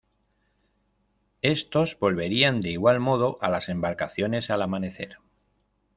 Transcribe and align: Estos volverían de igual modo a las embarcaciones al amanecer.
Estos 1.43 1.99
volverían 1.99 2.59
de 2.61 2.71
igual 2.71 2.99
modo 2.99 3.37
a 3.39 3.49
las 3.49 3.69
embarcaciones 3.69 4.49
al 4.49 4.63
amanecer. 4.63 5.17